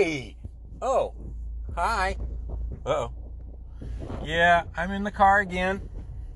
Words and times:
Hey! 0.00 0.34
Oh, 0.80 1.12
hi. 1.74 2.16
Oh. 2.86 3.12
Yeah, 4.24 4.62
I'm 4.74 4.92
in 4.92 5.04
the 5.04 5.10
car 5.10 5.40
again. 5.40 5.82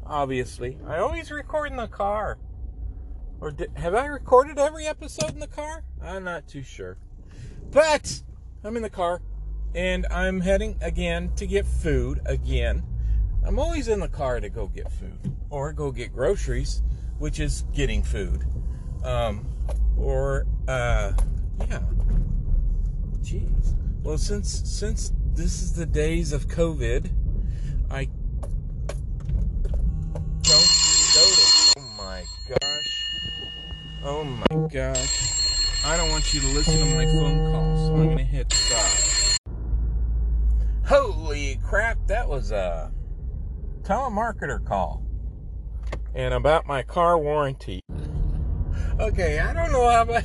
Obviously, 0.05 0.77
I 0.87 0.98
always 0.98 1.30
record 1.30 1.70
in 1.70 1.79
the 1.79 1.87
car. 1.87 2.37
Or 3.41 3.52
did, 3.52 3.70
have 3.77 3.95
I 3.95 4.05
recorded 4.05 4.59
every 4.59 4.87
episode 4.87 5.30
in 5.30 5.41
the 5.41 5.46
car? 5.46 5.82
I'm 6.02 6.24
not 6.24 6.46
too 6.46 6.62
sure. 6.62 6.98
But 7.70 8.20
I'm 8.64 8.77
in 8.77 8.82
the 8.82 8.91
car 8.91 9.23
and 9.74 10.05
I'm 10.10 10.42
heading 10.42 10.77
again 10.83 11.33
to 11.37 11.46
get 11.46 11.65
food 11.65 12.20
again. 12.27 12.83
I'm 13.46 13.59
always 13.59 13.88
in 13.88 14.01
the 14.01 14.09
car 14.09 14.41
to 14.41 14.51
go 14.51 14.66
get 14.66 14.92
food 14.92 15.34
or 15.48 15.73
go 15.73 15.91
get 15.91 16.12
groceries, 16.12 16.83
which 17.16 17.41
is 17.41 17.65
getting 17.73 18.02
food. 18.02 18.45
Um, 19.02 19.46
or 19.96 20.46
uh, 20.69 21.12
yeah. 21.66 21.80
Jeez. 23.24 23.74
Well, 24.02 24.19
since 24.19 24.51
since 24.69 25.10
this 25.33 25.62
is 25.62 25.73
the 25.73 25.87
days 25.87 26.34
of 26.34 26.46
COVID, 26.46 27.10
I 27.91 28.05
don't 30.42 30.69
go 31.14 31.24
to. 31.30 31.73
Oh 31.78 31.95
my 31.97 32.23
gosh. 32.50 33.06
Oh 34.05 34.24
my 34.24 34.69
gosh. 34.69 35.84
I 35.87 35.97
don't 35.97 36.10
want 36.10 36.34
you 36.34 36.41
to 36.41 36.47
listen 36.48 36.78
to 36.78 36.84
my 36.95 37.06
phone 37.06 37.50
call, 37.50 37.77
so 37.77 37.95
I'm 37.95 38.09
gonna 38.10 38.24
hit 38.24 38.52
stop. 38.52 39.38
Holy 40.84 41.59
crap! 41.64 42.06
That 42.08 42.28
was 42.28 42.50
a 42.50 42.92
telemarketer 43.84 44.62
call, 44.67 45.02
and 46.14 46.34
about 46.34 46.67
my 46.67 46.83
car 46.83 47.17
warranty. 47.19 47.80
Okay, 49.00 49.39
I 49.39 49.55
don't 49.55 49.72
know 49.72 49.89
how 49.89 50.05
much. 50.05 50.25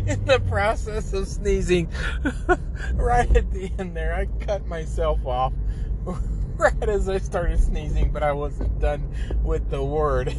in 0.06 0.24
the 0.24 0.40
process 0.40 1.12
of 1.12 1.28
sneezing, 1.28 1.88
right 2.94 3.36
at 3.36 3.52
the 3.52 3.70
end 3.78 3.96
there, 3.96 4.14
I 4.14 4.26
cut 4.44 4.66
myself 4.66 5.24
off 5.26 5.52
right 6.56 6.88
as 6.88 7.08
I 7.08 7.18
started 7.18 7.60
sneezing, 7.60 8.10
but 8.10 8.22
I 8.22 8.32
wasn't 8.32 8.78
done 8.80 9.12
with 9.42 9.68
the 9.68 9.82
word. 9.82 10.34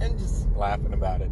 and 0.00 0.18
just 0.18 0.48
laughing 0.50 0.92
about 0.92 1.22
it. 1.22 1.30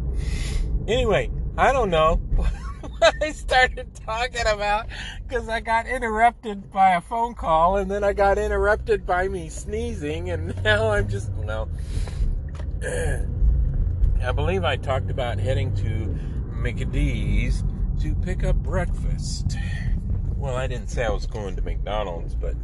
Anyway, 0.87 1.31
I 1.57 1.71
don't 1.71 1.89
know 1.89 2.15
what 2.15 3.15
I 3.21 3.31
started 3.31 3.95
talking 4.05 4.45
about 4.45 4.87
because 5.27 5.47
I 5.47 5.61
got 5.61 5.87
interrupted 5.87 6.69
by 6.71 6.95
a 6.95 7.01
phone 7.01 7.33
call 7.33 7.77
and 7.77 7.89
then 7.89 8.03
I 8.03 8.11
got 8.11 8.37
interrupted 8.37 9.05
by 9.05 9.29
me 9.29 9.47
sneezing, 9.49 10.31
and 10.31 10.53
now 10.63 10.91
I'm 10.91 11.07
just, 11.07 11.31
well. 11.33 11.69
I 14.23 14.31
believe 14.31 14.63
I 14.63 14.75
talked 14.75 15.11
about 15.11 15.37
heading 15.37 15.75
to 15.75 16.17
McDee's 16.65 17.63
to 18.01 18.15
pick 18.15 18.43
up 18.43 18.55
breakfast. 18.55 19.55
Well, 20.35 20.55
I 20.55 20.65
didn't 20.65 20.87
say 20.87 21.05
I 21.05 21.11
was 21.11 21.27
going 21.27 21.55
to 21.57 21.61
McDonald's, 21.61 22.33
but 22.33 22.55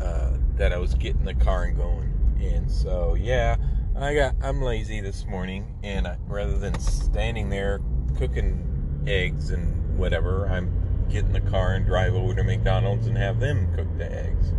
uh, 0.00 0.30
that 0.56 0.72
I 0.72 0.78
was 0.78 0.94
getting 0.94 1.26
the 1.26 1.34
car 1.34 1.64
and 1.64 1.76
going. 1.76 2.38
And 2.40 2.70
so, 2.70 3.16
yeah, 3.16 3.56
I 3.94 4.14
got 4.14 4.34
I'm 4.40 4.62
lazy 4.62 5.02
this 5.02 5.26
morning, 5.26 5.74
and 5.82 6.06
I, 6.06 6.16
rather 6.26 6.58
than 6.58 6.80
standing 6.80 7.50
there 7.50 7.82
cooking 8.16 9.04
eggs 9.06 9.50
and 9.50 9.98
whatever, 9.98 10.48
I'm 10.48 10.72
getting 11.10 11.32
the 11.32 11.42
car 11.42 11.74
and 11.74 11.84
drive 11.84 12.14
over 12.14 12.34
to 12.34 12.42
McDonald's 12.42 13.08
and 13.08 13.18
have 13.18 13.40
them 13.40 13.74
cook 13.74 13.88
the 13.98 14.10
eggs. 14.10 14.52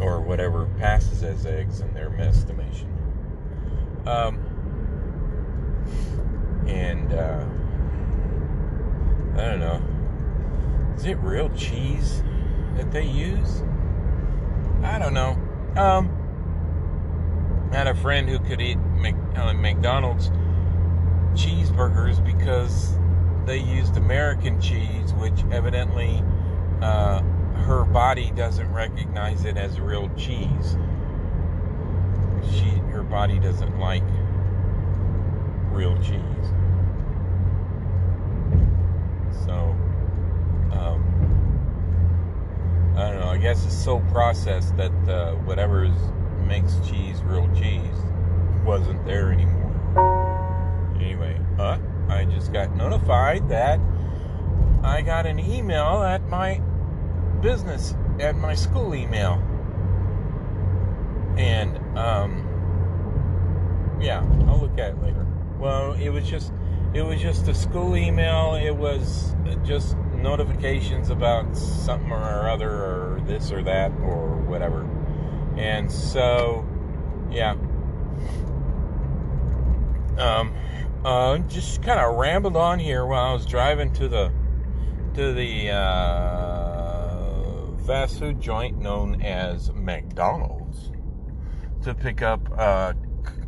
Or 0.00 0.22
whatever 0.22 0.64
passes 0.78 1.22
as 1.22 1.44
eggs 1.44 1.80
in 1.80 1.92
their 1.92 2.08
estimation. 2.18 2.88
Um, 4.06 4.41
and 6.66 7.12
uh, 7.12 7.44
I 9.34 9.44
don't 9.46 9.60
know. 9.60 9.82
Is 10.96 11.04
it 11.06 11.18
real 11.18 11.48
cheese 11.50 12.22
that 12.76 12.90
they 12.92 13.04
use? 13.04 13.62
I 14.82 14.98
don't 14.98 15.14
know. 15.14 15.38
Um, 15.76 16.10
I 17.72 17.76
had 17.76 17.86
a 17.86 17.94
friend 17.94 18.28
who 18.28 18.38
could 18.38 18.60
eat 18.60 18.76
Mc, 18.76 19.14
uh, 19.36 19.52
McDonald's 19.54 20.30
cheeseburgers 21.34 22.22
because 22.24 22.96
they 23.46 23.58
used 23.58 23.96
American 23.96 24.60
cheese, 24.60 25.14
which 25.14 25.44
evidently 25.50 26.22
uh, 26.82 27.22
her 27.64 27.84
body 27.84 28.30
doesn't 28.36 28.70
recognize 28.72 29.44
it 29.44 29.56
as 29.56 29.80
real 29.80 30.10
cheese. 30.16 30.76
She, 32.52 32.68
her 32.90 33.02
body 33.02 33.38
doesn't 33.38 33.78
like 33.78 34.02
real 35.72 35.96
cheese. 35.98 36.52
So, 39.44 39.74
um, 40.72 41.02
I 42.96 43.10
don't 43.10 43.20
know. 43.20 43.28
I 43.28 43.38
guess 43.38 43.64
it's 43.64 43.76
so 43.76 44.00
processed 44.12 44.76
that 44.76 44.92
uh, 45.08 45.34
whatever 45.46 45.88
makes 46.46 46.76
cheese 46.88 47.22
real 47.22 47.48
cheese 47.54 47.96
wasn't 48.64 49.04
there 49.06 49.32
anymore. 49.32 50.92
Anyway, 50.96 51.40
uh, 51.58 51.78
I 52.08 52.24
just 52.26 52.52
got 52.52 52.76
notified 52.76 53.48
that 53.48 53.80
I 54.84 55.00
got 55.00 55.26
an 55.26 55.38
email 55.38 56.02
at 56.02 56.28
my 56.28 56.60
business, 57.40 57.94
at 58.20 58.36
my 58.36 58.54
school 58.54 58.94
email. 58.94 59.42
And, 61.36 61.78
um, 61.96 62.48
yeah, 64.00 64.20
I'll 64.46 64.60
look 64.60 64.78
at 64.78 64.90
it 64.90 65.02
later. 65.02 65.26
Well, 65.62 65.92
it 65.92 66.08
was 66.10 66.28
just 66.28 66.52
it 66.92 67.02
was 67.02 67.20
just 67.20 67.46
a 67.46 67.54
school 67.54 67.96
email. 67.96 68.56
It 68.56 68.72
was 68.72 69.36
just 69.64 69.96
notifications 70.16 71.08
about 71.10 71.56
something 71.56 72.10
or 72.10 72.48
other, 72.48 72.68
or 72.68 73.22
this 73.28 73.52
or 73.52 73.62
that, 73.62 73.92
or 74.00 74.38
whatever. 74.38 74.82
And 75.56 75.88
so, 75.88 76.66
yeah. 77.30 77.52
Um, 80.18 80.52
uh, 81.04 81.38
just 81.38 81.80
kind 81.80 82.00
of 82.00 82.16
rambled 82.16 82.56
on 82.56 82.80
here 82.80 83.06
while 83.06 83.30
I 83.30 83.32
was 83.32 83.46
driving 83.46 83.92
to 83.92 84.08
the 84.08 84.32
to 85.14 85.32
the 85.32 85.70
uh, 85.70 86.66
fast 87.86 88.18
food 88.18 88.40
joint 88.40 88.80
known 88.80 89.22
as 89.22 89.72
McDonald's 89.72 90.90
to 91.84 91.94
pick 91.94 92.20
up 92.20 92.40
uh, 92.58 92.94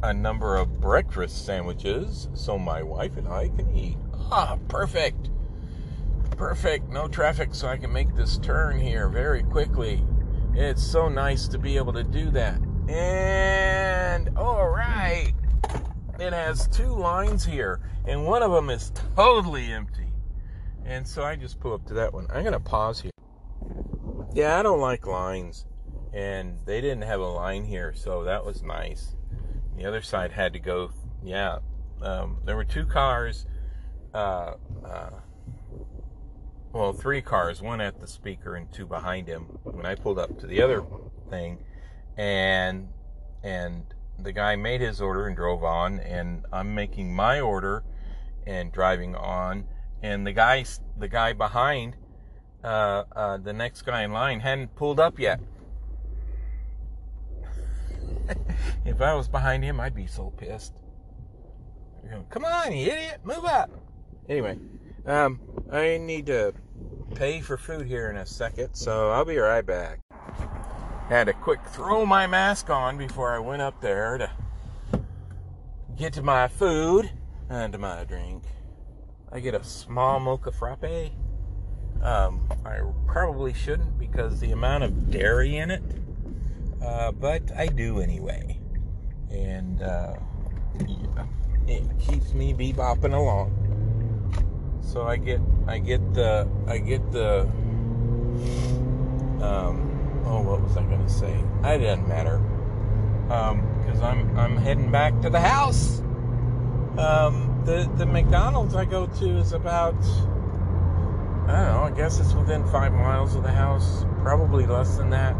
a 0.04 0.12
number 0.12 0.56
of 0.56 0.82
breakfast 0.82 1.46
sandwiches 1.46 2.28
so 2.34 2.58
my 2.58 2.82
wife 2.82 3.16
and 3.16 3.26
I 3.26 3.48
can 3.48 3.74
eat. 3.74 3.96
Ah, 4.30 4.58
perfect. 4.68 5.30
Perfect. 6.32 6.90
No 6.90 7.08
traffic, 7.08 7.54
so 7.54 7.68
I 7.68 7.78
can 7.78 7.90
make 7.90 8.14
this 8.14 8.36
turn 8.36 8.78
here 8.78 9.08
very 9.08 9.42
quickly. 9.42 10.04
It's 10.52 10.82
so 10.82 11.08
nice 11.08 11.48
to 11.48 11.58
be 11.58 11.78
able 11.78 11.94
to 11.94 12.04
do 12.04 12.30
that. 12.32 12.60
And 12.86 14.28
all 14.36 14.68
right, 14.68 15.32
it 16.20 16.34
has 16.34 16.68
two 16.68 16.94
lines 16.94 17.42
here, 17.42 17.80
and 18.04 18.26
one 18.26 18.42
of 18.42 18.52
them 18.52 18.68
is 18.68 18.92
totally 19.16 19.72
empty. 19.72 20.12
And 20.84 21.08
so 21.08 21.24
I 21.24 21.34
just 21.34 21.60
pull 21.60 21.72
up 21.72 21.86
to 21.86 21.94
that 21.94 22.12
one. 22.12 22.26
I'm 22.28 22.42
going 22.42 22.52
to 22.52 22.60
pause 22.60 23.00
here. 23.00 23.10
Yeah, 24.34 24.58
I 24.58 24.62
don't 24.62 24.80
like 24.80 25.06
lines. 25.06 25.64
And 26.12 26.58
they 26.66 26.82
didn't 26.82 27.04
have 27.04 27.20
a 27.20 27.26
line 27.26 27.64
here, 27.64 27.94
so 27.94 28.24
that 28.24 28.44
was 28.44 28.62
nice. 28.62 29.16
The 29.76 29.86
other 29.86 30.02
side 30.02 30.32
had 30.32 30.52
to 30.52 30.58
go. 30.58 30.90
Yeah, 31.22 31.58
um, 32.02 32.38
there 32.44 32.56
were 32.56 32.64
two 32.64 32.86
cars. 32.86 33.46
Uh, 34.12 34.54
uh, 34.84 35.10
well, 36.72 36.92
three 36.92 37.22
cars, 37.22 37.62
one 37.62 37.80
at 37.80 38.00
the 38.00 38.06
speaker 38.06 38.56
and 38.56 38.70
two 38.72 38.86
behind 38.86 39.28
him. 39.28 39.42
When 39.62 39.86
I 39.86 39.94
pulled 39.94 40.18
up 40.18 40.38
to 40.40 40.46
the 40.46 40.62
other 40.62 40.84
thing, 41.30 41.64
and 42.16 42.88
and 43.42 43.84
the 44.18 44.32
guy 44.32 44.56
made 44.56 44.80
his 44.80 45.00
order 45.00 45.26
and 45.26 45.36
drove 45.36 45.64
on, 45.64 46.00
and 46.00 46.44
I'm 46.52 46.74
making 46.74 47.14
my 47.14 47.40
order 47.40 47.84
and 48.46 48.72
driving 48.72 49.14
on, 49.14 49.66
and 50.02 50.26
the 50.26 50.32
guy 50.32 50.64
the 50.98 51.08
guy 51.08 51.32
behind 51.32 51.96
uh, 52.64 53.04
uh, 53.14 53.36
the 53.36 53.52
next 53.52 53.82
guy 53.82 54.02
in 54.02 54.12
line 54.12 54.40
hadn't 54.40 54.74
pulled 54.74 54.98
up 54.98 55.18
yet. 55.18 55.40
If 58.84 59.00
I 59.00 59.14
was 59.14 59.28
behind 59.28 59.64
him, 59.64 59.80
I'd 59.80 59.94
be 59.94 60.06
so 60.06 60.30
pissed. 60.36 60.74
Come 62.30 62.44
on, 62.44 62.72
you 62.72 62.90
idiot, 62.90 63.20
move 63.24 63.44
up. 63.44 63.70
Anyway, 64.28 64.58
um, 65.06 65.40
I 65.72 65.98
need 65.98 66.26
to 66.26 66.52
pay 67.14 67.40
for 67.40 67.56
food 67.56 67.86
here 67.86 68.10
in 68.10 68.16
a 68.16 68.26
second, 68.26 68.74
so 68.74 69.10
I'll 69.10 69.24
be 69.24 69.38
right 69.38 69.64
back. 69.64 70.00
Had 71.08 71.24
to 71.24 71.32
quick 71.32 71.60
throw 71.66 72.06
my 72.06 72.26
mask 72.26 72.70
on 72.70 72.96
before 72.96 73.34
I 73.34 73.38
went 73.38 73.62
up 73.62 73.80
there 73.80 74.18
to 74.18 74.30
get 75.96 76.12
to 76.14 76.22
my 76.22 76.48
food 76.48 77.10
and 77.48 77.72
to 77.72 77.78
my 77.78 78.04
drink. 78.04 78.44
I 79.30 79.40
get 79.40 79.54
a 79.54 79.64
small 79.64 80.20
mocha 80.20 80.52
frappe. 80.52 81.12
Um, 82.02 82.48
I 82.64 82.80
probably 83.06 83.52
shouldn't 83.52 83.98
because 83.98 84.40
the 84.40 84.52
amount 84.52 84.84
of 84.84 85.10
dairy 85.10 85.56
in 85.56 85.70
it, 85.70 85.82
uh, 86.84 87.12
but 87.12 87.42
I 87.56 87.66
do 87.66 88.00
anyway. 88.00 88.60
And 89.30 89.82
uh, 89.82 90.14
yeah, 90.86 91.26
it 91.66 91.82
keeps 91.98 92.32
me 92.34 92.54
bebopping 92.54 93.14
along. 93.14 93.60
So 94.82 95.02
I 95.02 95.16
get 95.16 95.40
I 95.66 95.78
get 95.78 96.14
the 96.14 96.48
I 96.68 96.78
get 96.78 97.10
the 97.10 97.42
um 99.40 100.22
oh 100.26 100.40
what 100.42 100.60
was 100.62 100.76
I 100.76 100.82
gonna 100.82 101.08
say? 101.08 101.32
It 101.64 101.78
doesn't 101.78 102.06
matter. 102.06 102.36
Um 103.30 103.66
because 103.84 104.00
I'm 104.00 104.38
I'm 104.38 104.56
heading 104.56 104.90
back 104.90 105.20
to 105.22 105.30
the 105.30 105.40
house. 105.40 106.00
Um 106.98 107.62
the 107.64 107.90
the 107.96 108.06
McDonald's 108.06 108.74
I 108.76 108.84
go 108.84 109.06
to 109.06 109.38
is 109.38 109.52
about 109.52 109.96
I 111.46 111.56
don't 111.56 111.72
know, 111.72 111.82
I 111.84 111.92
guess 111.96 112.20
it's 112.20 112.34
within 112.34 112.64
five 112.66 112.92
miles 112.92 113.34
of 113.34 113.42
the 113.42 113.52
house, 113.52 114.04
probably 114.20 114.66
less 114.66 114.96
than 114.96 115.10
that. 115.10 115.36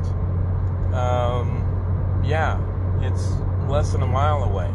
Um 0.94 2.22
yeah, 2.24 2.58
it's 3.02 3.34
less 3.68 3.92
than 3.92 4.02
a 4.02 4.06
mile 4.06 4.44
away. 4.44 4.70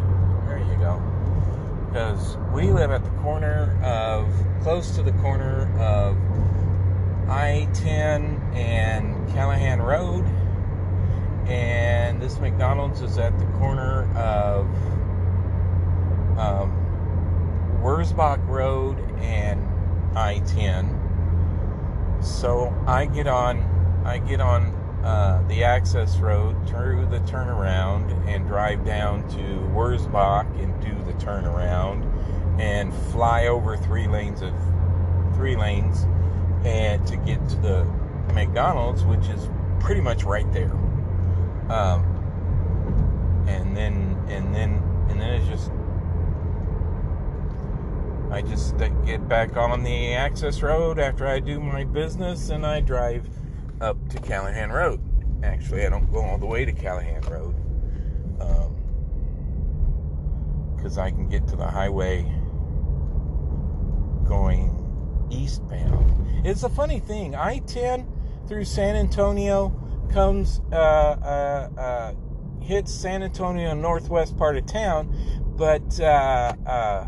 There 0.48 0.60
you 0.60 0.78
go 0.78 1.02
because 1.90 2.38
we 2.54 2.72
live 2.72 2.92
at 2.92 3.04
the 3.04 3.10
corner 3.22 3.76
of, 3.84 4.32
close 4.62 4.92
to 4.92 5.02
the 5.02 5.12
corner 5.14 5.68
of 5.80 6.16
I 7.28 7.68
10 7.74 8.52
and 8.54 9.28
Callahan 9.30 9.82
Road. 9.82 10.24
And 11.48 12.22
this 12.22 12.38
McDonald's 12.40 13.02
is 13.02 13.18
at 13.18 13.38
the 13.40 13.46
corner 13.58 14.04
of 14.16 14.68
um, 16.38 17.80
Wurzbach 17.82 18.46
Road 18.48 19.00
and 19.20 19.68
I 20.16 20.40
10. 20.40 22.20
So 22.22 22.72
I 22.86 23.06
get 23.08 23.26
on, 23.26 23.64
I 24.06 24.20
get 24.20 24.42
on 24.42 24.79
uh, 25.04 25.42
the 25.48 25.64
access 25.64 26.18
road 26.18 26.56
through 26.68 27.06
the 27.08 27.20
turnaround 27.22 28.12
and 28.28 28.46
drive 28.48 28.86
down 28.86 29.28
to 29.30 29.42
Wurzbach 29.74 30.48
and 30.62 30.80
do 30.82 30.94
the 31.06 31.14
turnaround 31.24 32.06
and 32.60 32.94
fly 33.12 33.48
over 33.48 33.78
three 33.78 34.08
lanes 34.08 34.42
of 34.42 34.54
three 35.36 35.56
lanes 35.56 36.06
and 36.66 37.06
to 37.08 37.16
get 37.18 37.48
to 37.48 37.56
the 37.58 37.86
McDonald's, 38.34 39.06
which 39.06 39.26
is 39.30 39.50
pretty 39.80 40.02
much 40.02 40.24
right 40.24 40.52
there. 40.52 40.72
Um, 41.70 42.04
and 43.48 43.78
then 43.78 44.18
and 44.28 44.54
then 44.54 44.84
and 45.10 45.22
then 45.22 45.36
it's 45.36 45.48
just 45.48 45.72
I 48.32 48.42
just 48.42 48.78
get 49.06 49.28
back 49.28 49.58
on 49.58 49.84
the 49.84 50.14
access 50.14 50.62
road 50.62 51.00
after 51.00 51.26
I 51.26 51.40
do 51.40 51.60
my 51.60 51.84
business 51.84 52.50
and 52.50 52.66
I 52.66 52.82
drive 52.82 53.28
up 53.82 53.98
to 54.10 54.20
Callahan 54.20 54.72
Road. 54.72 55.02
Actually, 55.44 55.86
I 55.86 55.90
don't 55.90 56.12
go 56.12 56.22
all 56.22 56.38
the 56.38 56.46
way 56.46 56.66
to 56.66 56.72
Callahan 56.72 57.22
Road 57.22 57.56
because 60.76 60.98
um, 60.98 61.04
I 61.04 61.12
can 61.12 61.30
get 61.30 61.48
to 61.48 61.56
the 61.56 61.66
highway 61.66 62.24
going 64.26 64.76
eastbound. 65.32 66.46
It's 66.46 66.64
a 66.64 66.70
funny 66.70 67.00
thing. 67.00 67.36
I 67.36 67.60
10 67.60 68.08
through 68.48 68.66
San 68.66 68.96
Antonio 68.96 69.76
comes, 70.12 70.62
uh, 70.72 70.76
uh, 70.76 71.70
uh, 71.80 72.14
hits 72.62 72.94
San 72.94 73.24
Antonio 73.24 73.74
northwest 73.74 74.38
part 74.38 74.58
of 74.58 74.66
town, 74.66 75.14
but 75.58 76.00
uh, 76.00 76.54
uh, 76.66 77.08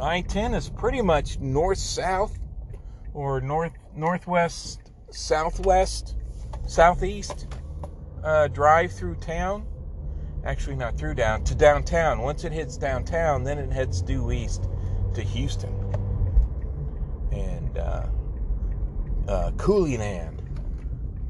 I 0.00 0.20
10 0.22 0.54
is 0.54 0.68
pretty 0.70 1.02
much 1.02 1.38
north 1.38 1.78
south 1.78 2.38
or 3.14 3.40
north 3.40 3.72
northwest 3.94 4.89
southwest, 5.10 6.16
southeast 6.66 7.46
uh, 8.24 8.48
drive 8.48 8.92
through 8.92 9.16
town. 9.16 9.66
Actually, 10.44 10.76
not 10.76 10.96
through 10.96 11.14
down 11.14 11.44
to 11.44 11.54
downtown. 11.54 12.20
Once 12.20 12.44
it 12.44 12.52
hits 12.52 12.76
downtown, 12.76 13.44
then 13.44 13.58
it 13.58 13.70
heads 13.70 14.00
due 14.00 14.32
east 14.32 14.68
to 15.12 15.22
Houston 15.22 15.74
and 17.32 17.78
uh, 17.78 18.06
uh, 19.28 19.50
Cooley 19.52 19.96
Land. 19.98 20.42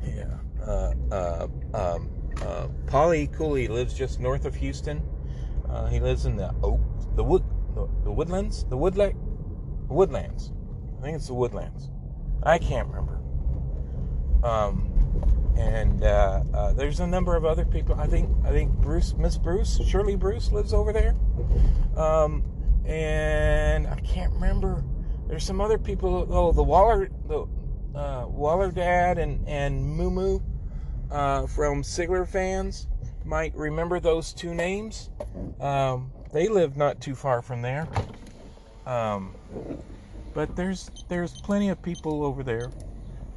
Yeah, 0.05 0.37
uh, 0.65 0.95
uh, 1.11 1.49
um, 1.75 2.11
uh, 2.43 2.69
Polly 2.87 3.27
Cooley 3.29 3.69
lives 3.69 3.95
just 3.95 4.21
north 4.21 4.45
of 4.45 4.55
Houston. 4.55 5.03
Uh, 5.69 5.87
he 5.87 6.01
lives 6.01 6.27
in 6.27 6.37
the 6.37 6.55
oak, 6.63 6.81
the 7.17 7.25
wood, 7.25 7.45
the, 7.75 7.89
the 8.05 8.13
woodlands, 8.13 8.65
the 8.65 8.77
woodland, 8.77 9.15
woodlands. 9.89 10.53
I 10.99 11.03
think 11.03 11.17
it's 11.17 11.27
the 11.27 11.35
woodlands. 11.35 11.91
I 12.43 12.59
can't 12.59 12.89
remember. 12.89 13.20
Um, 14.43 14.87
and 15.57 16.03
uh, 16.03 16.43
uh, 16.55 16.73
there's 16.73 17.01
a 17.01 17.07
number 17.07 17.37
of 17.37 17.45
other 17.45 17.65
people. 17.65 17.95
I 18.01 18.07
think 18.07 18.31
I 18.45 18.51
think 18.51 18.73
Bruce, 18.73 19.15
Miss 19.15 19.37
Bruce, 19.37 19.81
Shirley 19.87 20.17
Bruce 20.17 20.53
lives 20.53 20.73
over 20.73 20.93
there. 20.93 21.15
Um, 21.97 22.43
and 22.87 23.87
I 23.87 24.01
can't 24.01 24.33
remember. 24.33 24.85
There's 25.29 25.45
some 25.45 25.61
other 25.61 25.79
people. 25.79 26.27
Oh, 26.31 26.53
the 26.53 26.63
Waller, 26.63 27.11
the 27.27 27.47
uh, 27.95 28.27
Waller 28.27 28.71
Dad 28.71 29.19
and 29.19 29.47
and 29.49 29.85
Moo 29.85 30.41
uh, 31.11 31.47
from 31.47 31.83
Sigler 31.83 32.27
fans 32.27 32.87
might 33.25 33.55
remember 33.55 34.01
those 34.01 34.33
two 34.33 34.55
names. 34.55 35.11
Um, 35.61 36.11
they 36.33 36.49
live 36.49 36.77
not 36.77 37.01
too 37.01 37.15
far 37.15 37.43
from 37.43 37.63
there. 37.63 37.87
Um, 38.87 39.35
but 40.35 40.57
there's 40.57 40.91
there's 41.09 41.41
plenty 41.43 41.69
of 41.69 41.83
people 41.83 42.25
over 42.25 42.43
there. 42.43 42.71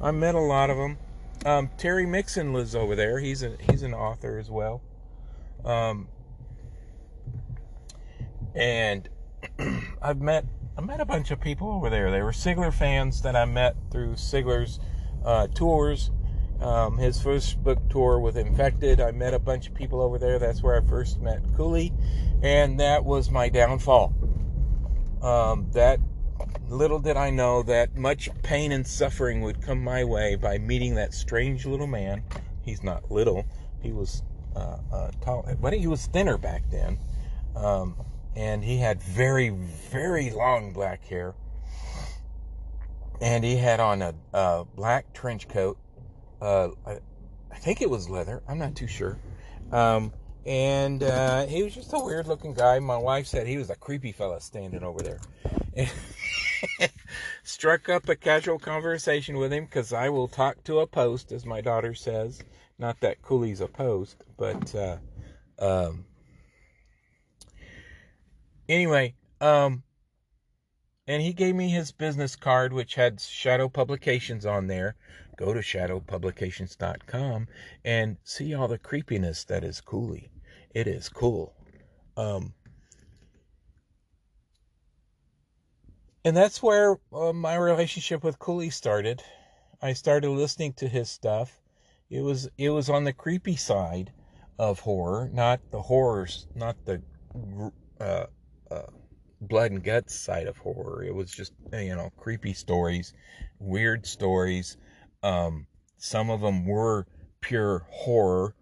I 0.04 0.10
met 0.10 0.34
a 0.34 0.40
lot 0.40 0.68
of 0.68 0.76
them. 0.76 0.98
Um, 1.46 1.70
Terry 1.78 2.04
Mixon 2.04 2.52
lives 2.52 2.74
over 2.74 2.94
there. 2.94 3.18
He's 3.20 3.42
a 3.42 3.56
he's 3.70 3.82
an 3.82 3.94
author 3.94 4.38
as 4.38 4.50
well. 4.50 4.82
Um, 5.64 6.08
and 8.54 9.08
I've 10.02 10.20
met 10.20 10.44
I 10.76 10.82
met 10.82 11.00
a 11.00 11.06
bunch 11.06 11.30
of 11.30 11.40
people 11.40 11.70
over 11.70 11.88
there. 11.88 12.10
They 12.10 12.20
were 12.20 12.32
Sigler 12.32 12.72
fans 12.72 13.22
that 13.22 13.34
I 13.34 13.46
met 13.46 13.76
through 13.90 14.16
Sigler's 14.16 14.78
uh, 15.24 15.46
tours. 15.54 16.10
Um, 16.60 16.98
his 16.98 17.20
first 17.20 17.62
book 17.64 17.78
tour 17.88 18.18
with 18.18 18.36
Infected, 18.36 19.00
I 19.00 19.10
met 19.10 19.32
a 19.32 19.38
bunch 19.38 19.68
of 19.68 19.74
people 19.74 20.02
over 20.02 20.18
there. 20.18 20.38
That's 20.38 20.62
where 20.62 20.80
I 20.80 20.86
first 20.86 21.20
met 21.20 21.42
Cooley, 21.56 21.92
and 22.42 22.78
that 22.78 23.04
was 23.04 23.30
my 23.30 23.48
downfall. 23.48 24.14
Um, 25.22 25.70
that 25.72 25.98
little 26.74 26.98
did 26.98 27.16
I 27.16 27.30
know 27.30 27.62
that 27.62 27.96
much 27.96 28.28
pain 28.42 28.72
and 28.72 28.86
suffering 28.86 29.40
would 29.42 29.62
come 29.62 29.82
my 29.82 30.04
way 30.04 30.34
by 30.34 30.58
meeting 30.58 30.96
that 30.96 31.14
strange 31.14 31.64
little 31.64 31.86
man. 31.86 32.22
He's 32.62 32.82
not 32.82 33.10
little; 33.10 33.46
he 33.80 33.92
was 33.92 34.22
uh, 34.56 34.78
uh, 34.92 35.10
tall, 35.20 35.48
but 35.60 35.72
he 35.72 35.86
was 35.86 36.06
thinner 36.06 36.36
back 36.36 36.68
then, 36.70 36.98
um, 37.56 37.96
and 38.34 38.64
he 38.64 38.78
had 38.78 39.00
very, 39.00 39.50
very 39.50 40.30
long 40.30 40.72
black 40.72 41.04
hair, 41.04 41.34
and 43.20 43.44
he 43.44 43.56
had 43.56 43.80
on 43.80 44.02
a, 44.02 44.14
a 44.32 44.64
black 44.74 45.12
trench 45.12 45.48
coat. 45.48 45.78
Uh, 46.40 46.70
I, 46.84 46.98
I, 47.50 47.56
think 47.56 47.80
it 47.80 47.88
was 47.88 48.10
leather. 48.10 48.42
I'm 48.48 48.58
not 48.58 48.74
too 48.74 48.88
sure. 48.88 49.18
Um, 49.72 50.12
and 50.44 51.02
uh, 51.02 51.46
he 51.46 51.62
was 51.62 51.74
just 51.74 51.92
a 51.94 51.98
weird 51.98 52.26
looking 52.26 52.52
guy. 52.52 52.78
My 52.80 52.98
wife 52.98 53.26
said 53.26 53.46
he 53.46 53.56
was 53.56 53.70
a 53.70 53.76
creepy 53.76 54.12
fella 54.12 54.40
standing 54.40 54.82
over 54.82 55.00
there. 55.00 55.20
struck 57.42 57.88
up 57.88 58.08
a 58.08 58.16
casual 58.16 58.58
conversation 58.58 59.38
with 59.38 59.52
him 59.52 59.64
because 59.64 59.92
I 59.92 60.08
will 60.08 60.28
talk 60.28 60.62
to 60.64 60.80
a 60.80 60.86
post, 60.86 61.32
as 61.32 61.46
my 61.46 61.60
daughter 61.60 61.94
says. 61.94 62.42
Not 62.78 63.00
that 63.00 63.22
Cooley's 63.22 63.60
a 63.60 63.68
post, 63.68 64.16
but 64.36 64.74
uh, 64.74 64.98
um, 65.58 66.04
anyway, 68.68 69.14
um, 69.40 69.82
and 71.06 71.22
he 71.22 71.32
gave 71.32 71.54
me 71.54 71.68
his 71.68 71.92
business 71.92 72.34
card, 72.34 72.72
which 72.72 72.94
had 72.94 73.20
Shadow 73.20 73.68
Publications 73.68 74.46
on 74.46 74.66
there. 74.66 74.96
Go 75.36 75.52
to 75.52 75.60
shadowpublications.com 75.60 77.48
and 77.84 78.16
see 78.24 78.54
all 78.54 78.68
the 78.68 78.78
creepiness 78.78 79.44
that 79.44 79.64
is 79.64 79.80
Cooley. 79.80 80.30
It 80.74 80.86
is 80.86 81.08
cool. 81.08 81.54
Um, 82.16 82.54
and 86.24 86.36
that's 86.36 86.62
where 86.62 86.96
uh, 87.12 87.32
my 87.32 87.54
relationship 87.56 88.24
with 88.24 88.38
Cooley 88.38 88.70
started. 88.70 89.22
I 89.82 89.92
started 89.92 90.30
listening 90.30 90.72
to 90.74 90.88
his 90.88 91.10
stuff. 91.10 91.60
It 92.10 92.22
was 92.22 92.48
it 92.58 92.70
was 92.70 92.88
on 92.88 93.04
the 93.04 93.12
creepy 93.12 93.56
side 93.56 94.12
of 94.58 94.80
horror, 94.80 95.30
not 95.32 95.60
the 95.70 95.82
horrors, 95.82 96.46
not 96.54 96.76
the 96.84 97.02
uh, 98.00 98.26
uh, 98.70 98.82
blood 99.40 99.72
and 99.72 99.82
guts 99.84 100.14
side 100.14 100.46
of 100.46 100.56
horror. 100.58 101.04
It 101.04 101.14
was 101.14 101.30
just 101.30 101.52
you 101.72 101.94
know 101.94 102.10
creepy 102.16 102.54
stories, 102.54 103.12
weird 103.58 104.06
stories. 104.06 104.76
Um, 105.22 105.66
some 105.98 106.30
of 106.30 106.40
them 106.40 106.66
were 106.66 107.06
pure 107.40 107.86
horror. 107.90 108.54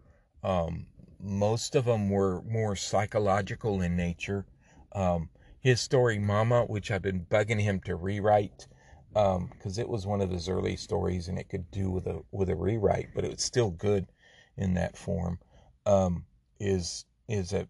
Um, 0.42 0.86
most 1.20 1.76
of 1.76 1.84
them 1.84 2.10
were 2.10 2.42
more 2.42 2.74
psychological 2.74 3.80
in 3.80 3.96
nature. 3.96 4.44
Um, 4.92 5.28
his 5.62 5.80
story 5.80 6.18
Mama, 6.18 6.64
which 6.64 6.90
I've 6.90 7.02
been 7.02 7.24
bugging 7.30 7.60
him 7.60 7.80
to 7.82 7.94
rewrite 7.94 8.66
because 9.12 9.78
um, 9.78 9.80
it 9.80 9.88
was 9.88 10.06
one 10.06 10.20
of 10.20 10.30
his 10.30 10.48
early 10.48 10.76
stories 10.76 11.28
and 11.28 11.38
it 11.38 11.48
could 11.48 11.70
do 11.70 11.90
with 11.90 12.06
a 12.06 12.22
with 12.32 12.50
a 12.50 12.56
rewrite, 12.56 13.10
but 13.14 13.24
it 13.24 13.30
was 13.30 13.42
still 13.42 13.70
good 13.70 14.06
in 14.56 14.74
that 14.74 14.96
form. 14.96 15.38
Um, 15.86 16.24
is 16.58 17.04
is 17.28 17.52
a 17.52 17.68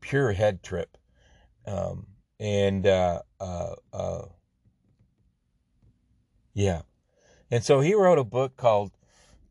pure 0.00 0.32
head 0.32 0.62
trip. 0.62 0.96
Um, 1.66 2.06
and 2.40 2.86
uh, 2.86 3.22
uh, 3.40 3.74
uh, 3.92 4.26
yeah, 6.52 6.82
and 7.50 7.62
so 7.62 7.80
he 7.80 7.94
wrote 7.94 8.18
a 8.18 8.24
book 8.24 8.56
called 8.56 8.92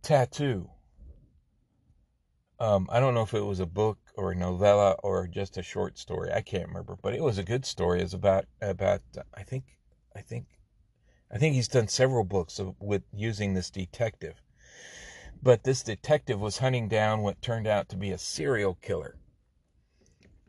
Tattoo. 0.02 0.70
Um, 2.60 2.88
I 2.92 3.00
don't 3.00 3.14
know 3.14 3.24
if 3.24 3.34
it 3.34 3.46
was 3.46 3.60
a 3.60 3.66
book 3.66 4.03
or 4.16 4.32
a 4.32 4.36
novella 4.36 4.96
or 5.04 5.28
just 5.28 5.58
a 5.58 5.64
short 5.64 5.98
story. 5.98 6.32
I 6.32 6.42
can't 6.42 6.68
remember, 6.68 6.98
but 7.02 7.14
it 7.14 7.24
was 7.24 7.38
a 7.38 7.44
good 7.44 7.66
story. 7.66 8.02
It's 8.02 8.14
about 8.14 8.46
about 8.62 9.02
I 9.34 9.44
think 9.44 9.66
I 10.16 10.22
think 10.22 10.46
I 11.32 11.38
think 11.38 11.56
he's 11.56 11.68
done 11.68 11.88
several 11.88 12.24
books 12.24 12.60
of, 12.60 12.76
with 12.80 13.04
using 13.12 13.54
this 13.54 13.72
detective. 13.72 14.42
But 15.42 15.64
this 15.64 15.82
detective 15.82 16.40
was 16.40 16.60
hunting 16.60 16.88
down 16.88 17.22
what 17.22 17.42
turned 17.42 17.68
out 17.68 17.90
to 17.90 17.98
be 17.98 18.12
a 18.12 18.18
serial 18.18 18.76
killer. 18.76 19.18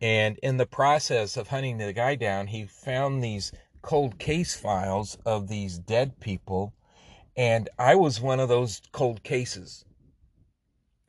And 0.00 0.38
in 0.42 0.58
the 0.58 0.66
process 0.66 1.36
of 1.38 1.48
hunting 1.48 1.78
the 1.78 1.92
guy 1.94 2.14
down, 2.16 2.48
he 2.48 2.66
found 2.66 3.24
these 3.24 3.50
cold 3.80 4.18
case 4.18 4.54
files 4.54 5.16
of 5.24 5.48
these 5.48 5.78
dead 5.78 6.20
people. 6.20 6.74
And 7.36 7.68
I 7.78 7.94
was 7.94 8.20
one 8.20 8.38
of 8.38 8.50
those 8.50 8.82
cold 8.92 9.22
cases. 9.22 9.84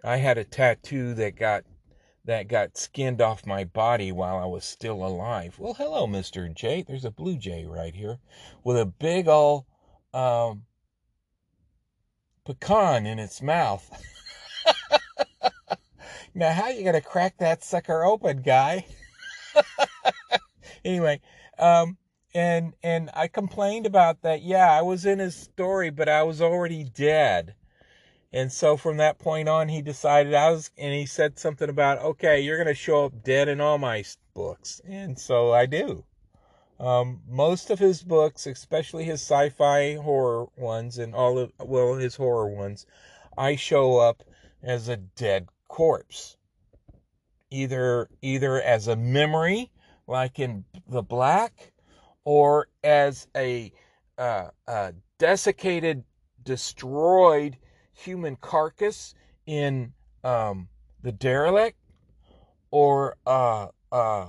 I 0.03 0.17
had 0.17 0.37
a 0.37 0.45
tattoo 0.45 1.13
that 1.15 1.35
got 1.35 1.65
that 2.25 2.47
got 2.47 2.77
skinned 2.77 3.21
off 3.21 3.45
my 3.45 3.63
body 3.63 4.11
while 4.11 4.37
I 4.37 4.45
was 4.45 4.65
still 4.65 5.05
alive. 5.05 5.57
Well, 5.59 5.75
hello, 5.75 6.07
Mr. 6.07 6.53
J. 6.53 6.81
There's 6.81 7.05
a 7.05 7.11
blue 7.11 7.37
jay 7.37 7.65
right 7.65 7.93
here 7.93 8.19
with 8.63 8.77
a 8.77 8.85
big 8.85 9.27
old 9.27 9.65
um, 10.13 10.63
pecan 12.43 13.05
in 13.05 13.19
its 13.19 13.41
mouth. 13.41 13.89
Now, 16.37 16.51
how 16.51 16.67
you 16.67 16.83
gonna 16.83 16.99
crack 16.99 17.37
that 17.37 17.63
sucker 17.63 18.03
open, 18.03 18.41
guy? 18.41 18.85
anyway, 20.85 21.21
um, 21.57 21.97
and 22.33 22.73
and 22.83 23.09
I 23.13 23.29
complained 23.29 23.85
about 23.85 24.21
that. 24.23 24.41
Yeah, 24.41 24.69
I 24.69 24.81
was 24.81 25.05
in 25.05 25.19
his 25.19 25.33
story, 25.33 25.91
but 25.91 26.09
I 26.09 26.23
was 26.23 26.41
already 26.41 26.83
dead. 26.83 27.55
And 28.35 28.51
so 28.51 28.75
from 28.75 28.97
that 28.97 29.17
point 29.17 29.47
on, 29.47 29.69
he 29.69 29.81
decided 29.81 30.33
I 30.33 30.51
was, 30.51 30.69
and 30.77 30.93
he 30.93 31.05
said 31.05 31.39
something 31.39 31.69
about, 31.69 31.99
okay, 31.99 32.41
you're 32.41 32.57
going 32.57 32.67
to 32.67 32.73
show 32.75 33.05
up 33.05 33.23
dead 33.23 33.47
in 33.47 33.61
all 33.61 33.77
my 33.77 34.03
books. 34.33 34.81
And 34.85 35.17
so 35.17 35.53
I 35.53 35.65
do. 35.65 36.03
Um, 36.77 37.21
most 37.29 37.69
of 37.69 37.79
his 37.79 38.03
books, 38.03 38.45
especially 38.45 39.05
his 39.05 39.21
sci-fi 39.21 39.95
horror 39.95 40.47
ones 40.57 40.97
and 40.97 41.15
all 41.15 41.39
of, 41.39 41.53
well, 41.59 41.93
his 41.95 42.17
horror 42.17 42.53
ones, 42.53 42.85
I 43.37 43.55
show 43.55 43.99
up 43.99 44.21
as 44.61 44.89
a 44.89 44.97
dead 44.97 45.47
corpse. 45.69 46.35
Either 47.51 48.09
either 48.21 48.61
as 48.61 48.89
a 48.89 48.97
memory, 48.97 49.71
like 50.07 50.39
in 50.39 50.65
the 50.89 51.03
black, 51.03 51.71
or 52.25 52.67
as 52.83 53.29
a, 53.33 53.71
uh, 54.17 54.49
a 54.67 54.93
desiccated, 55.19 56.03
destroyed 56.43 57.55
human 57.95 58.35
carcass 58.35 59.15
in 59.45 59.93
um, 60.23 60.67
the 61.01 61.11
derelict, 61.11 61.77
or 62.71 63.15
uh, 63.25 63.67
uh, 63.91 64.27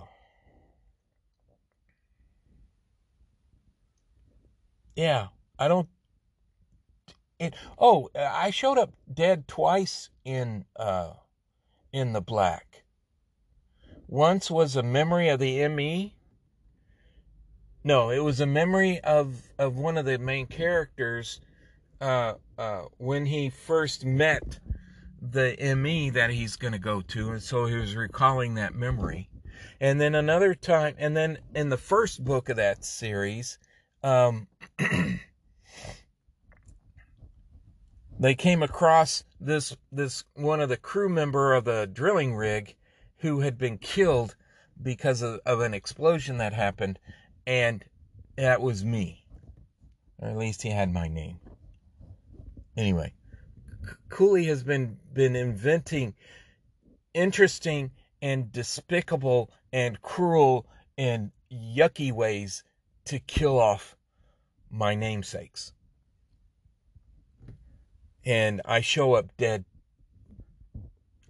yeah, 4.94 5.28
I 5.58 5.68
don't 5.68 5.88
it, 7.38 7.54
oh, 7.78 8.08
I 8.14 8.50
showed 8.50 8.78
up 8.78 8.94
dead 9.12 9.46
twice 9.46 10.08
in 10.24 10.64
uh, 10.76 11.12
in 11.92 12.12
the 12.12 12.20
black. 12.20 12.84
Once 14.08 14.50
was 14.50 14.76
a 14.76 14.82
memory 14.82 15.28
of 15.28 15.40
the 15.40 15.66
ME. 15.68 16.14
No, 17.84 18.10
it 18.10 18.20
was 18.20 18.40
a 18.40 18.46
memory 18.46 19.00
of 19.00 19.42
of 19.58 19.76
one 19.76 19.98
of 19.98 20.06
the 20.06 20.18
main 20.18 20.46
characters 20.46 21.40
uh, 22.00 22.34
uh, 22.58 22.82
when 22.98 23.26
he 23.26 23.50
first 23.50 24.04
met 24.04 24.58
the 25.20 25.56
ME 25.76 26.10
that 26.10 26.30
he's 26.30 26.56
going 26.56 26.72
to 26.72 26.78
go 26.78 27.00
to, 27.00 27.30
and 27.30 27.42
so 27.42 27.66
he 27.66 27.76
was 27.76 27.96
recalling 27.96 28.54
that 28.54 28.74
memory. 28.74 29.28
And 29.80 30.00
then 30.00 30.14
another 30.14 30.54
time, 30.54 30.94
and 30.98 31.16
then 31.16 31.38
in 31.54 31.68
the 31.68 31.76
first 31.76 32.24
book 32.24 32.48
of 32.48 32.56
that 32.56 32.84
series, 32.84 33.58
um, 34.02 34.46
they 38.18 38.34
came 38.34 38.62
across 38.62 39.24
this 39.40 39.76
this 39.92 40.24
one 40.34 40.60
of 40.60 40.68
the 40.68 40.76
crew 40.76 41.08
member 41.08 41.54
of 41.54 41.64
the 41.64 41.88
drilling 41.92 42.34
rig 42.34 42.76
who 43.18 43.40
had 43.40 43.58
been 43.58 43.78
killed 43.78 44.36
because 44.80 45.22
of, 45.22 45.40
of 45.46 45.60
an 45.60 45.74
explosion 45.74 46.38
that 46.38 46.52
happened 46.52 46.98
and 47.46 47.84
that 48.36 48.60
was 48.60 48.84
me 48.84 49.24
or 50.18 50.28
at 50.28 50.36
least 50.36 50.62
he 50.62 50.70
had 50.70 50.92
my 50.92 51.08
name 51.08 51.38
anyway 52.76 53.12
cooley 54.08 54.44
has 54.44 54.62
been 54.62 54.96
been 55.12 55.36
inventing 55.36 56.14
interesting 57.14 57.90
and 58.22 58.52
despicable 58.52 59.50
and 59.72 60.00
cruel 60.02 60.66
and 60.98 61.30
yucky 61.52 62.12
ways 62.12 62.64
to 63.04 63.18
kill 63.18 63.58
off 63.58 63.96
my 64.70 64.94
namesakes 64.94 65.72
and 68.26 68.60
I 68.64 68.80
show 68.80 69.14
up 69.14 69.36
dead. 69.36 69.64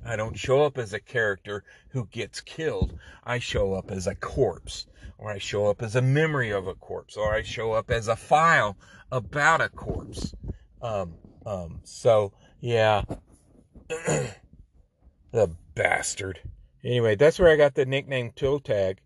I 0.04 0.16
don't 0.16 0.38
show 0.38 0.64
up 0.64 0.78
as 0.78 0.94
a 0.94 1.00
character 1.00 1.62
who 1.90 2.06
gets 2.06 2.40
killed. 2.40 2.98
I 3.22 3.38
show 3.38 3.74
up 3.74 3.90
as 3.90 4.06
a 4.06 4.14
corpse, 4.14 4.86
or 5.18 5.30
I 5.30 5.38
show 5.38 5.66
up 5.66 5.82
as 5.82 5.94
a 5.94 6.02
memory 6.02 6.50
of 6.50 6.66
a 6.66 6.74
corpse, 6.74 7.16
or 7.16 7.34
I 7.34 7.42
show 7.42 7.72
up 7.72 7.90
as 7.90 8.08
a 8.08 8.16
file 8.16 8.78
about 9.12 9.60
a 9.60 9.68
corpse. 9.68 10.34
Um, 10.80 11.14
um, 11.46 11.80
so 11.84 12.32
yeah, 12.60 13.02
the 13.88 15.50
bastard. 15.74 16.40
Anyway, 16.84 17.14
that's 17.14 17.38
where 17.38 17.50
I 17.50 17.56
got 17.56 17.74
the 17.74 17.86
nickname 17.86 18.32
Toe 18.34 18.58
Tag. 18.58 19.00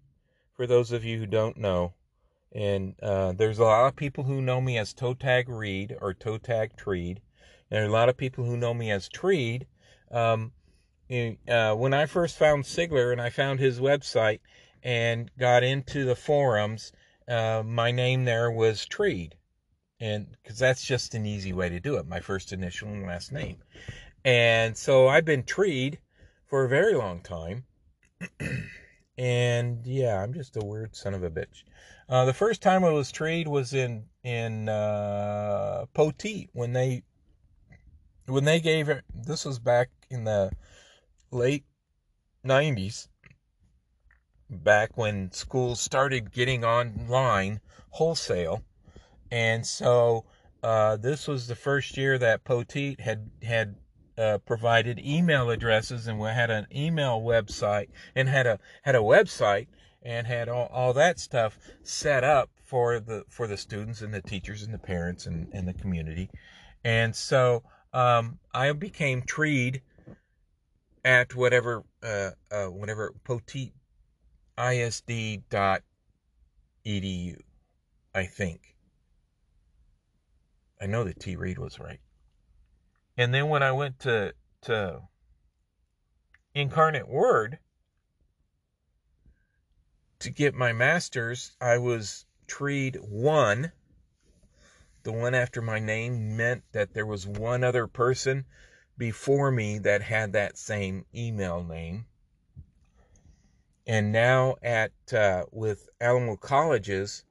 For 0.54 0.66
those 0.66 0.92
of 0.92 1.04
you 1.04 1.18
who 1.18 1.26
don't 1.26 1.56
know, 1.56 1.94
and 2.52 2.94
uh, 3.02 3.32
there's 3.32 3.58
a 3.58 3.64
lot 3.64 3.86
of 3.86 3.96
people 3.96 4.24
who 4.24 4.42
know 4.42 4.60
me 4.60 4.76
as 4.76 4.92
Toe 4.92 5.14
Tag 5.14 5.48
Reed 5.48 5.96
or 6.00 6.12
Toe 6.12 6.38
Tag 6.38 6.76
Treed. 6.76 7.20
There 7.70 7.82
are 7.82 7.88
a 7.88 7.92
lot 7.92 8.08
of 8.08 8.16
people 8.16 8.44
who 8.44 8.56
know 8.56 8.74
me 8.74 8.90
as 8.90 9.08
Treed. 9.08 9.66
Um, 10.10 10.52
uh, 11.48 11.74
when 11.74 11.94
I 11.94 12.06
first 12.06 12.36
found 12.36 12.64
Sigler 12.64 13.12
and 13.12 13.20
I 13.20 13.30
found 13.30 13.60
his 13.60 13.80
website 13.80 14.40
and 14.82 15.30
got 15.38 15.62
into 15.62 16.04
the 16.04 16.16
forums, 16.16 16.92
uh, 17.28 17.62
my 17.64 17.90
name 17.90 18.24
there 18.24 18.50
was 18.50 18.84
Treed. 18.86 19.36
And 20.00 20.26
because 20.42 20.58
that's 20.58 20.84
just 20.84 21.14
an 21.14 21.26
easy 21.26 21.52
way 21.52 21.68
to 21.68 21.78
do 21.78 21.96
it, 21.96 22.08
my 22.08 22.20
first 22.20 22.52
initial 22.52 22.88
and 22.88 23.06
last 23.06 23.32
name. 23.32 23.58
And 24.24 24.76
so 24.76 25.08
I've 25.08 25.24
been 25.24 25.42
Treed 25.42 25.98
for 26.46 26.64
a 26.64 26.68
very 26.68 26.94
long 26.94 27.20
time. 27.20 27.64
and 29.18 29.86
yeah, 29.86 30.22
I'm 30.22 30.32
just 30.32 30.56
a 30.56 30.64
weird 30.64 30.96
son 30.96 31.14
of 31.14 31.22
a 31.22 31.30
bitch. 31.30 31.64
Uh, 32.08 32.24
the 32.24 32.32
first 32.32 32.60
time 32.62 32.84
I 32.84 32.90
was 32.90 33.12
Treed 33.12 33.46
was 33.46 33.72
in 33.72 34.04
in 34.24 34.68
uh, 34.68 35.86
Poteet 35.94 36.48
when 36.52 36.72
they 36.72 37.02
when 38.26 38.44
they 38.44 38.60
gave 38.60 38.88
it, 38.88 39.04
this 39.14 39.44
was 39.44 39.58
back 39.58 39.90
in 40.08 40.24
the 40.24 40.50
late 41.30 41.64
90s, 42.44 43.08
back 44.48 44.96
when 44.96 45.30
schools 45.32 45.80
started 45.80 46.32
getting 46.32 46.64
online 46.64 47.60
wholesale. 47.90 48.62
And 49.30 49.66
so 49.66 50.24
uh, 50.62 50.96
this 50.96 51.28
was 51.28 51.46
the 51.46 51.54
first 51.54 51.96
year 51.96 52.18
that 52.18 52.44
Poteet 52.44 53.00
had 53.00 53.30
had 53.42 53.76
uh, 54.18 54.38
provided 54.38 54.98
email 54.98 55.50
addresses 55.50 56.06
and 56.06 56.20
had 56.22 56.50
an 56.50 56.66
email 56.74 57.20
website 57.20 57.88
and 58.14 58.28
had 58.28 58.46
a 58.46 58.58
had 58.82 58.94
a 58.94 58.98
website 58.98 59.68
and 60.02 60.26
had 60.26 60.48
all, 60.48 60.66
all 60.72 60.92
that 60.92 61.18
stuff 61.18 61.58
set 61.82 62.24
up 62.24 62.50
for 62.62 63.00
the 63.00 63.24
for 63.28 63.46
the 63.46 63.56
students 63.56 64.02
and 64.02 64.12
the 64.12 64.20
teachers 64.20 64.62
and 64.62 64.74
the 64.74 64.78
parents 64.78 65.26
and, 65.26 65.48
and 65.52 65.66
the 65.66 65.74
community. 65.74 66.30
And 66.84 67.14
so 67.14 67.62
um, 67.92 68.38
I 68.52 68.72
became 68.72 69.22
treed 69.22 69.82
at 71.04 71.34
whatever 71.34 71.84
uh, 72.02 72.30
uh, 72.50 72.66
whatever 72.66 73.14
Poteet 73.24 73.72
ISD 74.58 75.48
dot 75.48 75.82
edu. 76.84 77.36
I 78.14 78.26
think. 78.26 78.76
I 80.80 80.86
know 80.86 81.04
that 81.04 81.20
T 81.20 81.36
Reed 81.36 81.58
was 81.58 81.78
right. 81.78 82.00
And 83.16 83.34
then 83.34 83.48
when 83.48 83.62
I 83.62 83.72
went 83.72 84.00
to 84.00 84.34
to 84.62 85.02
Incarnate 86.54 87.08
Word 87.08 87.58
to 90.20 90.30
get 90.30 90.54
my 90.54 90.72
master's, 90.72 91.52
I 91.60 91.78
was 91.78 92.26
treed 92.46 92.96
one 92.96 93.72
the 95.02 95.12
one 95.12 95.34
after 95.34 95.62
my 95.62 95.78
name 95.78 96.36
meant 96.36 96.62
that 96.72 96.92
there 96.92 97.06
was 97.06 97.26
one 97.26 97.64
other 97.64 97.86
person 97.86 98.44
before 98.98 99.50
me 99.50 99.78
that 99.78 100.02
had 100.02 100.32
that 100.32 100.58
same 100.58 101.06
email 101.14 101.64
name. 101.64 102.04
And 103.86 104.12
now 104.12 104.56
at 104.62 104.92
uh, 105.12 105.46
with 105.50 105.88
Alamo 106.00 106.36
Colleges, 106.36 107.24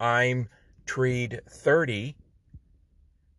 I'm 0.00 0.48
treed 0.84 1.40
30, 1.48 2.16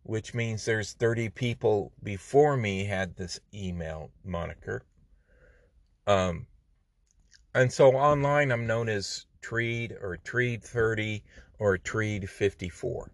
which 0.04 0.34
means 0.34 0.64
there's 0.64 0.92
30 0.92 1.30
people 1.30 1.92
before 2.02 2.56
me 2.56 2.84
had 2.84 3.16
this 3.16 3.40
email 3.52 4.10
moniker. 4.22 4.82
Um, 6.06 6.46
and 7.54 7.72
so 7.72 7.92
online, 7.92 8.52
I'm 8.52 8.66
known 8.66 8.88
as 8.88 9.26
Treed 9.40 9.92
or 10.00 10.18
Treed 10.18 10.62
30 10.62 11.24
or 11.58 11.78
Treed 11.78 12.28
54. 12.28 13.10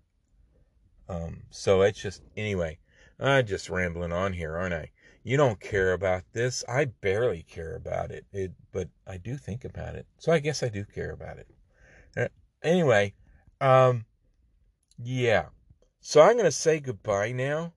Um, 1.09 1.43
so 1.51 1.83
it's 1.83 2.01
just, 2.01 2.23
anyway, 2.37 2.79
I'm 3.21 3.47
just 3.47 3.71
rambling 3.71 4.13
on 4.13 4.33
here, 4.33 4.57
aren't 4.57 4.75
I? 4.75 4.91
You 5.23 5.37
don't 5.37 5.61
care 5.61 5.93
about 5.93 6.25
this. 6.33 6.65
I 6.69 6.87
barely 6.87 7.43
care 7.43 7.77
about 7.77 8.11
it, 8.11 8.25
it 8.33 8.53
but 8.73 8.89
I 9.07 9.19
do 9.19 9.37
think 9.37 9.65
about 9.65 9.95
it. 9.95 10.07
So 10.19 10.33
I 10.33 10.39
guess 10.39 10.63
I 10.63 10.69
do 10.69 10.85
care 10.85 11.13
about 11.13 11.39
it. 11.39 11.49
Uh, 12.17 12.29
anyway, 12.63 13.15
um, 13.61 14.07
yeah. 14.99 15.47
So 16.01 16.23
I'm 16.23 16.33
going 16.33 16.45
to 16.45 16.51
say 16.51 16.81
goodbye 16.81 17.33
now. 17.33 17.75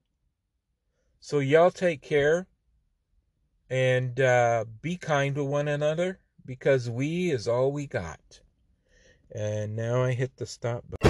So 1.19 1.39
y'all 1.39 1.71
take 1.71 2.01
care 2.01 2.47
and 3.69 4.19
uh, 4.19 4.65
be 4.81 4.97
kind 4.97 5.35
to 5.35 5.43
one 5.43 5.67
another 5.67 6.19
because 6.45 6.89
we 6.89 7.31
is 7.31 7.47
all 7.47 7.71
we 7.71 7.85
got. 7.85 8.41
And 9.31 9.75
now 9.75 10.03
I 10.03 10.13
hit 10.13 10.37
the 10.37 10.45
stop 10.45 10.83
button. 10.89 11.02